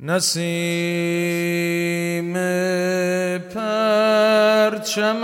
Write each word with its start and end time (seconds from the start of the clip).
نسیم 0.00 0.32
پرچم 3.54 5.20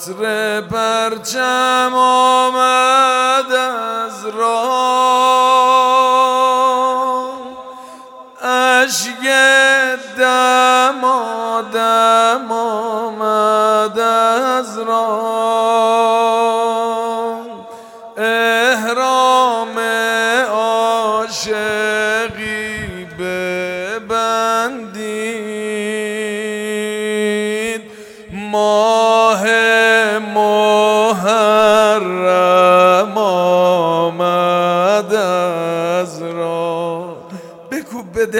عطر 0.00 0.60
پرچم 0.60 1.92
آمد 1.94 3.52
از 3.52 4.26
راه. 4.26 5.60
اشک 8.42 9.26
دمادم 10.18 11.32
آمد 12.52 13.98
از 13.98 14.78
راه. 14.78 16.00
احرام 18.16 19.78
عاشقی 20.50 21.79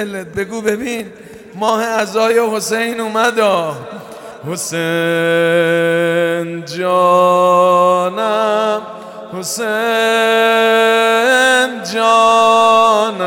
دلت 0.03 0.27
بگو 0.27 0.61
ببین 0.61 1.11
ماه 1.55 1.83
ازای 1.83 2.39
حسین 2.55 2.99
اومد 2.99 3.39
حسین 4.51 4.85
جانم 6.65 8.01
حسین 9.39 9.67
جانم 11.93 13.21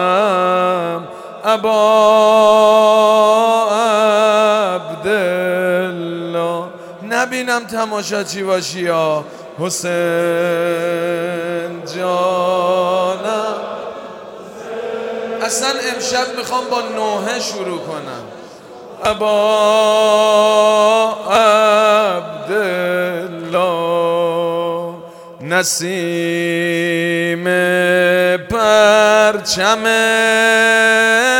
ابا 1.44 2.04
عبدالله. 4.74 6.64
نبینم 7.10 7.64
تماشا 7.64 8.24
چی 8.24 8.42
باشی 8.42 8.88
حسین 9.58 9.94
جانم 11.96 12.93
اصلا 15.44 15.68
امشب 15.68 16.36
می‌خوام 16.36 16.64
با 16.70 16.80
نوحه 16.80 17.40
شروع 17.40 17.78
کنم. 17.78 18.22
ابا 19.04 19.34
عبدالله 22.34 24.94
نسیم 25.40 25.84
پرچم 28.50 29.84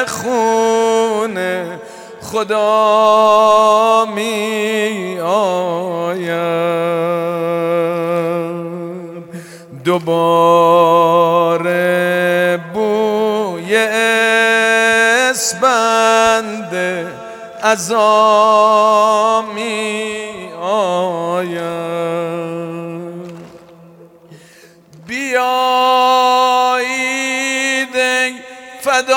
خونه 0.07 1.81
خدا 2.23 4.05
می 4.15 5.21
آید 5.21 6.35
دوباره 9.85 11.94
بوی 13.75 13.83
اسبند 15.31 16.75
از 17.63 17.93
می 19.55 20.53
آید 20.63 21.75
بیایید 25.07 25.57
ای 27.97 28.35
فداییان 28.81 29.11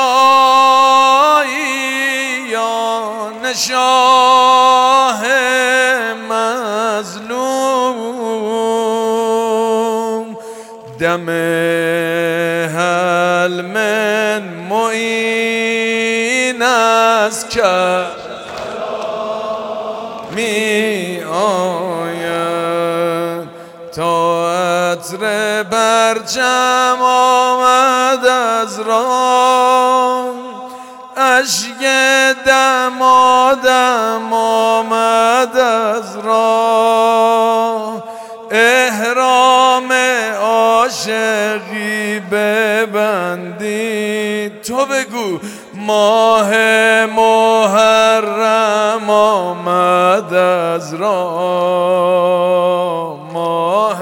شاه 3.53 5.24
مظلوم. 6.29 7.57
دم 11.00 11.29
هل 12.69 13.62
از 17.37 17.49
کرد 17.49 18.11
می 20.31 21.21
آید. 21.33 22.67
تا 23.95 24.51
عطر 24.51 25.63
برچم 25.63 26.97
آمد 27.01 28.25
از 28.25 28.79
راه. 28.79 30.33
اشک 31.17 31.83
دمادم 32.45 34.33
آمد 34.33 35.57
از 35.57 36.17
راه. 36.17 36.86
ماه 45.87 46.51
محرم 47.05 49.09
آمد 49.09 50.33
از 50.33 50.93
راه 50.93 52.13
ماه 53.33 53.97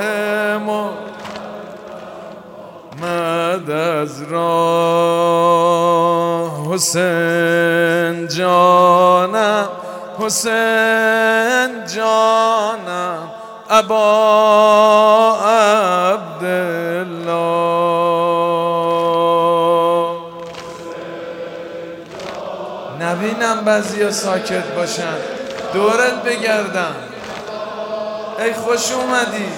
محرم 3.02 3.72
از 3.72 4.32
راه 4.32 5.54
حسین 6.74 8.28
جانم 8.28 9.68
حسین 10.20 11.86
جانم 11.96 13.32
ابا 13.70 14.95
بعضی 23.66 24.12
ساکت 24.12 24.64
باشن. 24.64 25.16
دورت 25.74 26.24
بگردم. 26.24 26.96
ای 28.40 28.54
خوش 28.54 28.92
اومدی. 28.92 29.52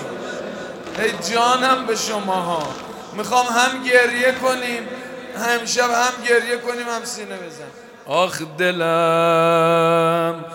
ای 1.00 1.34
جانم 1.34 1.86
به 1.88 1.96
شماها. 1.96 2.64
می‌خوام 3.14 3.46
هم 3.46 3.84
گریه 3.84 4.32
کنیم. 4.32 4.88
همشب 5.38 5.90
هم 5.92 6.14
گریه 6.30 6.58
کنیم 6.58 6.90
هم 6.90 7.04
سینه 7.04 7.36
بزن 7.36 7.68
آخ 8.06 8.42
دلم 8.58 10.46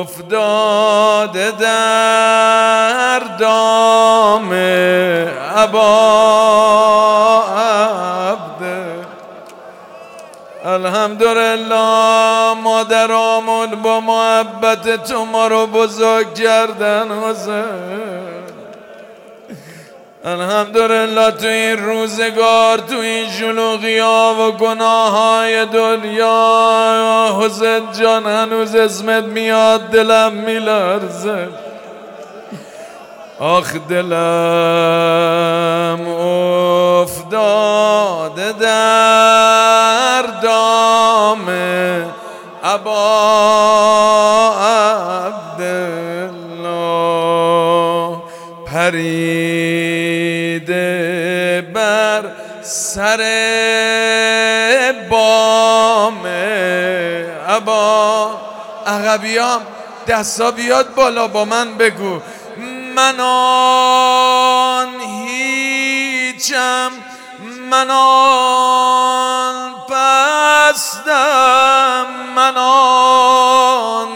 افتاده 0.00 1.50
در 1.50 3.18
دام 3.18 4.52
عبا 5.56 6.37
الحمدلله 11.08 12.54
مادرامون 12.62 13.82
با 13.82 14.00
محبت 14.00 15.04
تو 15.04 15.24
ما 15.24 15.48
رو 15.48 15.66
بزرگ 15.66 16.34
کردن 16.34 17.08
حسین. 17.10 18.38
الحمدلله 20.24 21.30
تو 21.30 21.46
این 21.46 21.76
روزگار 21.76 22.78
تو 22.78 22.98
این 22.98 23.30
شلوغی 23.30 23.98
ها 23.98 24.36
و 24.40 24.52
گناه 24.52 25.10
های 25.10 25.66
دنیا 25.66 27.38
حسین 27.40 27.92
جان 28.00 28.26
هنوز 28.26 28.74
اسمت 28.74 29.24
میاد 29.24 29.80
دلم 29.80 30.32
میلرزه. 30.32 31.48
آخ 33.40 33.72
دلم 33.88 34.08
افتاده 37.02 38.52
در 38.52 40.22
دام 40.42 41.48
ابا 42.64 42.94
عبدالله. 45.26 46.18
پریده 48.66 49.28
بر 51.74 52.24
سر 52.62 53.18
بام 55.10 56.26
ابا 57.48 58.30
عقبیام 58.86 59.60
دستا 60.08 60.50
بیاد 60.50 60.94
بالا 60.94 61.28
با 61.28 61.44
من 61.44 61.74
بگو. 61.78 62.20
من 62.98 63.20
آن 63.20 65.00
هیچم 65.00 66.90
من 67.70 67.90
آن 67.90 69.74
پستم 69.88 72.06
من 72.36 72.56
آن 72.56 74.08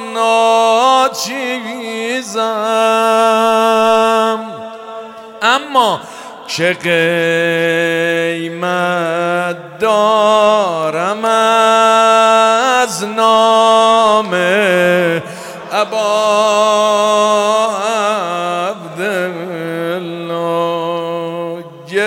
اما 5.43 6.01
چه 6.47 6.73
قیمت 6.73 6.91
دارم 9.81 11.25
از 12.85 13.05
نام 13.05 14.35
ابا 15.73 16.72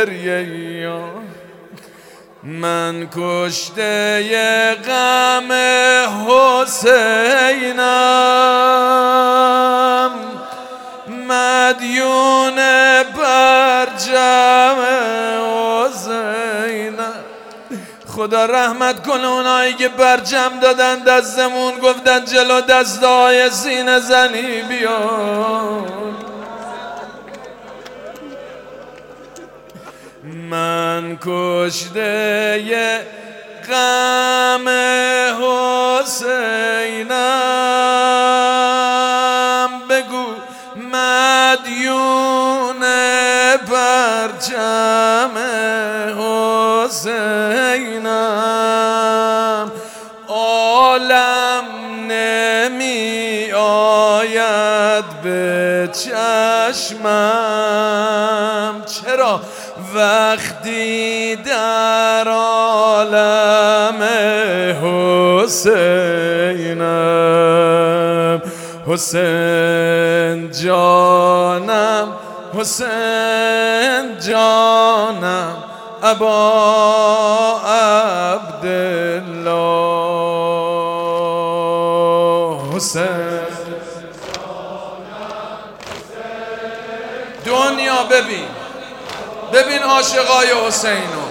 گریه 0.10 1.04
من 2.44 3.10
کشته 3.18 4.76
غم 4.76 5.52
حسینم. 6.28 7.86
مدیون 11.08 12.56
برجم 13.18 14.78
حسینم. 15.86 17.14
خدا 18.16 18.46
رحمت 18.46 19.08
کنه 19.08 19.28
اونایی 19.28 19.74
که 19.74 19.90
برجم 19.90 20.52
دادن 20.62 21.00
دستمون 21.00 21.80
گفتن 21.80 22.26
جلو 22.26 22.62
دستای 22.62 23.50
سینه 23.50 24.00
زنی 24.00 24.62
بیان. 24.62 25.86
من 30.26 31.18
کشته 31.22 33.02
غم 33.68 34.70
حسینم. 35.40 36.70
بگو 39.90 40.26
مدیون 40.76 42.84
پرچم 43.68 45.38
حسینم. 46.86 49.72
عالم 50.28 51.66
نمی 52.08 53.52
آید 53.52 55.06
به 55.24 55.90
چشمم. 55.94 57.06
چرا؟ 58.86 59.42
وقتی 59.96 61.36
در 61.36 62.28
عالم 62.28 64.04
حسینم 65.44 66.36
حسین 68.88 70.52
جانم 70.52 72.08
حسین 72.60 74.20
جانم 74.28 75.56
ابا 76.04 77.62
عبدالله. 78.46 78.76
حسین 82.76 83.40
دنیا 87.46 88.04
ببین. 88.12 88.45
ببین 89.56 89.84
عاشقای 89.84 90.48
حسینو. 90.68 91.26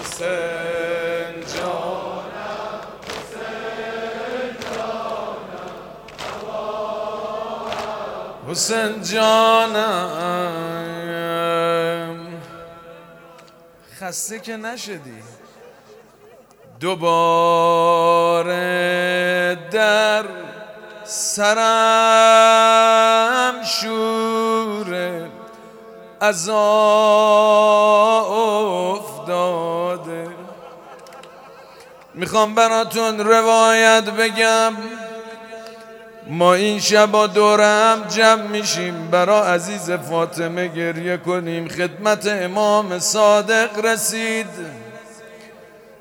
حسین 0.00 1.44
جانم 1.54 2.18
حسین 8.48 9.02
جانم. 9.02 10.28
خسته 14.00 14.38
که 14.38 14.56
نشدی. 14.56 15.22
دوباره 16.80 18.48
در 19.70 20.24
سرم 21.04 22.38
شور 23.64 24.17
از 26.20 26.48
افتاده. 28.88 30.28
می‌خوام 32.14 32.54
براتون 32.54 33.18
روایت 33.18 34.04
بگم. 34.04 34.72
ما 36.26 36.54
این 36.54 36.80
شبا 36.80 37.26
دورم 37.26 38.04
جمع 38.08 38.42
میشیم 38.42 39.10
برا 39.10 39.44
عزیز 39.46 39.90
فاطمه 39.90 40.68
گریه 40.68 41.16
کنیم. 41.16 41.68
خدمت 41.68 42.26
امام 42.26 42.98
صادق 42.98 43.84
رسید. 43.84 44.46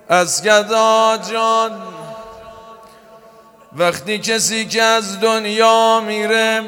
از 0.10 0.44
گدا 0.44 1.18
جان 1.32 1.72
وقتی 3.74 4.20
کسی 4.20 4.66
که 4.66 4.82
از 4.82 5.20
دنیا 5.20 6.00
میره 6.00 6.64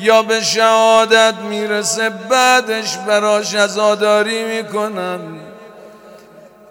یا 0.00 0.22
به 0.22 0.40
شهادت 0.40 1.34
می‌رسه 1.50 2.10
بعدش 2.10 2.96
براش 2.96 3.54
ازاداری 3.54 4.44
می‌کنن. 4.44 5.20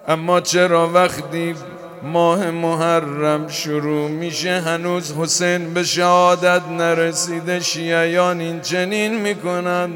اما 0.08 0.42
چرا 0.42 0.90
وقتی 0.94 1.56
ماه 2.04 2.52
محرم 2.52 3.48
شروع 3.48 4.10
میشه 4.10 4.62
هنوز 4.66 5.14
حسین 5.20 5.74
به 5.74 5.84
شهادت 5.84 6.62
نرسیده 6.70 7.60
شیعیان 7.60 8.40
این 8.40 8.62
چنین 8.62 9.14
می‌کنن؟ 9.16 9.90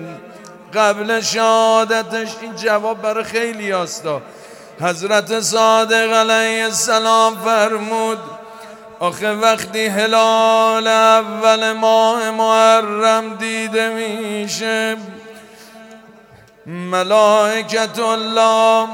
قبل 0.74 1.21
شهادتش 1.21 2.27
این 2.41 2.55
جواب 2.55 3.01
برای 3.01 3.24
خیلی 3.24 3.71
هستا 3.71 4.21
حضرت 4.81 5.39
صادق 5.39 6.13
علیه 6.13 6.63
السلام 6.63 7.36
فرمود 7.36 8.17
آخه 9.00 9.32
وقتی 9.32 9.86
هلال 9.86 10.88
اول 10.88 11.72
ماه 11.72 12.32
محرم 12.32 13.36
دیده 13.36 13.89
میشه 13.89 14.98
ملائکت 16.65 18.00
الله 18.00 18.88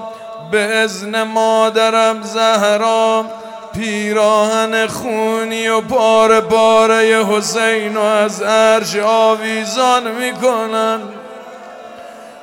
به 0.51 0.59
ازن 0.59 1.23
مادرم 1.23 2.21
زهرا 2.21 3.25
پیراهن 3.73 4.87
خونی 4.87 5.67
و 5.67 5.81
پاره 5.81 6.41
پاره 6.41 7.25
حسین 7.25 7.97
و 7.97 8.01
از 8.01 8.41
عرش 8.41 8.95
آویزان 8.95 10.11
می‌کنن. 10.11 10.99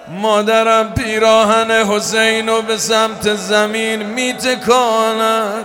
مادرم 0.08 0.94
پیراهن 0.94 1.70
حسین 1.70 2.48
و 2.48 2.62
به 2.62 2.76
سمت 2.76 3.34
زمین 3.34 4.02
میتکاند 4.02 5.64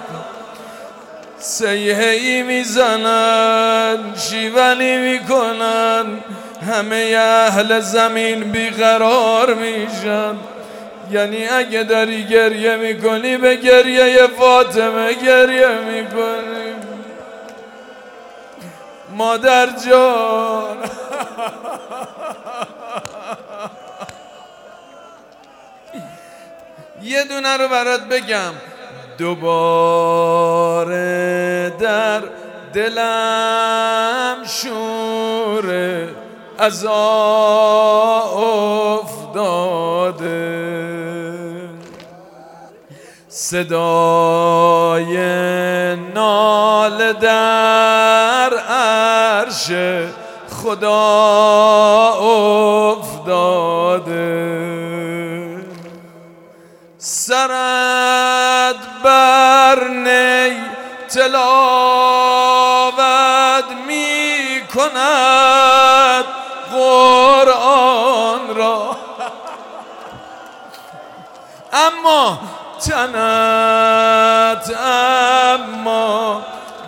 سیهه 1.47 2.07
ای 2.07 2.43
می‌زنن 2.43 4.15
شیونی 4.15 4.97
می‌کنن 4.97 6.05
همه 6.71 7.15
اهل 7.19 7.79
زمین 7.79 8.51
بیقرار 8.51 9.53
میشن. 9.53 10.35
یعنی 11.11 11.47
اگه 11.47 11.83
داری 11.83 12.25
گریه 12.25 12.75
می‌کنی 12.75 13.37
به 13.37 13.55
گریه 13.55 14.27
فاطمه 14.27 15.13
گریه 15.13 15.67
می‌کنی. 15.67 16.73
مادر 19.09 19.67
جان. 19.87 20.77
یه 27.03 27.23
دونه 27.23 27.57
رو 27.57 27.67
برات 27.67 28.01
بگم. 28.01 28.53
دوباره 29.17 30.97
در 31.79 32.21
دلم 32.73 34.35
شوره 34.45 36.09
از 36.57 36.85
افتاده. 39.25 40.07
صدای 43.29 45.15
نال 45.95 47.13
در 47.13 48.53
عرش 48.69 49.71
خدا 50.49 50.91
افتاده. 52.91 54.17
سرد 56.97 58.06
تلاوت 61.27 62.97
می 63.87 64.61
کند 64.75 66.25
قرآن 66.71 68.55
را. 68.55 68.97
اما 71.73 72.39
تنت 72.79 74.77
اما 74.85 76.41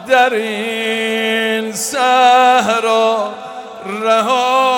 در 0.08 0.34
این 0.34 1.74
صحرا 1.74 3.31
رها 3.86 4.69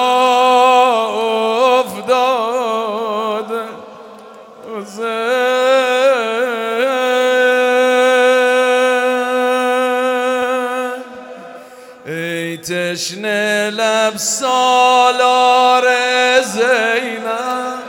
سالار 14.21 15.87
زینب 16.41 17.81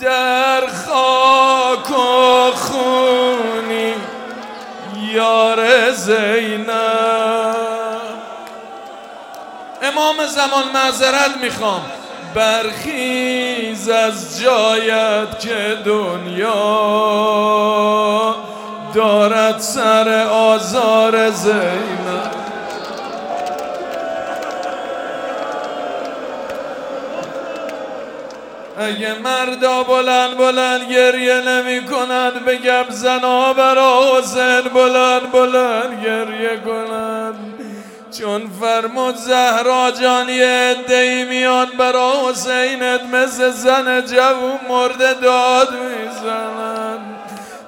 در 0.00 0.60
خاک 0.66 1.90
و 1.90 2.52
خونی 2.52 3.94
یار 5.12 5.90
زینب. 5.90 6.70
امام 9.82 10.26
زمان 10.26 10.64
معذرت 10.74 11.36
می‌خوام. 11.42 11.82
برخیز 12.34 13.88
از 13.88 14.40
جایت 14.40 15.40
که 15.40 15.78
دنیا 15.84 16.54
دارد 18.94 19.58
سر 19.58 20.26
آزار 20.30 21.30
زینب. 21.30 22.39
اگه 28.80 29.18
مردا 29.18 29.82
بلند 29.82 30.36
بلند 30.36 30.92
گریه 30.92 31.40
نمی 31.40 31.86
کند 31.86 32.44
بگم 32.44 32.84
زنا 32.88 33.52
برا 33.52 34.18
حسین 34.18 34.60
بلند 34.60 35.32
بلند 35.32 36.04
گریه 36.04 36.56
کند 36.56 37.34
چون 38.18 38.50
فرمود 38.60 39.16
زهرا 39.16 39.90
جان 39.90 40.28
یه 40.28 40.76
ای 40.88 41.24
میان 41.24 41.68
برا 41.78 42.12
حسینت 42.28 43.00
مثل 43.12 43.50
زن 43.50 44.00
جوون 44.06 44.60
مرده 44.68 45.14
داد 45.14 45.68
می‌زنن 45.72 46.98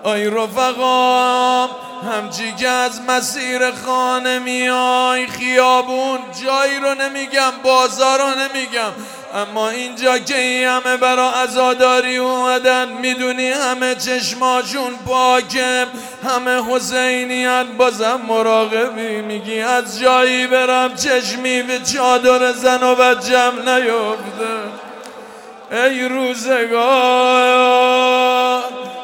آی 0.02 0.30
رفقا 0.30 1.68
همچی 2.12 2.52
که 2.52 2.68
از 2.68 3.00
مسیر 3.08 3.70
خانه 3.70 4.38
میای 4.38 5.26
خیابون 5.26 6.18
جایی 6.44 6.78
رو 6.80 6.94
نمیگم 6.94 7.52
بازار 7.62 8.18
رو 8.18 8.28
نمیگم. 8.28 8.92
اما 9.34 9.68
اینجا 9.68 10.18
که 10.18 10.38
این 10.38 10.68
همه 10.68 10.96
برا 10.96 11.30
ازاداری 11.30 12.16
اومدن 12.16 12.88
می‌دونی 12.88 13.50
همه 13.50 13.94
چشماشون 13.94 14.94
پاکه. 15.06 15.86
همه 16.28 16.62
حسینیت 16.70 17.66
بازم 17.78 18.20
مراقبی 18.28 19.20
میگی. 19.22 19.60
از 19.60 20.00
جایی 20.00 20.46
برم 20.46 20.94
چشمی 20.94 21.62
به 21.62 21.78
چادر 21.78 22.52
زن 22.52 22.82
و 22.82 22.94
بچم 22.94 23.68
نیفته 23.68 24.58
ای 25.72 26.08
روزگار 26.08 27.52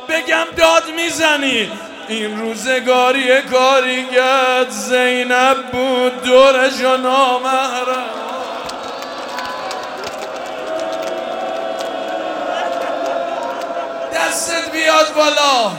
بگم 0.09 0.47
داد 0.57 0.85
می‌زنی. 0.97 1.71
این 2.09 2.41
روزگاری 2.41 3.43
کاریگت 3.43 4.71
زینب 4.71 5.57
بود 5.73 6.23
دورش 6.23 6.81
و 6.81 6.97
دستت 14.29 14.71
بیاد 14.73 15.15
بالا. 15.15 15.73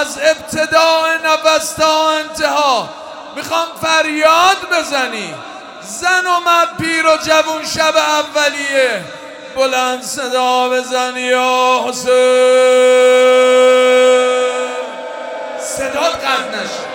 از 0.00 0.18
ابتداء 0.22 1.16
نفس 1.24 1.72
تا 1.72 2.10
انتها. 2.10 2.88
می‌خوام 3.36 3.66
فریاد 3.82 4.56
بزنی. 4.72 5.34
زن 5.82 6.26
و 6.26 6.40
مرد 6.40 6.76
پیر 6.80 7.06
و 7.06 7.16
جوون 7.16 7.64
شب 7.64 7.94
اولیه. 7.96 9.04
بلند 9.56 10.02
صدا 10.02 10.68
بزنی 10.68 11.20
یا 11.20 11.84
حسین. 11.88 12.14
صدا 15.60 16.00
قد 16.00 16.54
نشه. 16.54 16.93